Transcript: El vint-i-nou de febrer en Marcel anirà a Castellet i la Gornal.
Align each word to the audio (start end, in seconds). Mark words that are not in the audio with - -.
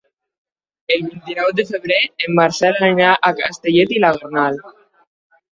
El 0.95 1.03
vint-i-nou 1.09 1.51
de 1.59 1.65
febrer 1.73 1.99
en 2.27 2.35
Marcel 2.39 2.81
anirà 2.87 3.13
a 3.29 3.31
Castellet 3.43 3.97
i 3.99 4.03
la 4.07 4.13
Gornal. 4.17 4.63